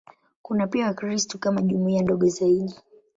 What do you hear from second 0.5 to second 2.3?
pia Wakristo kama jumuiya ndogo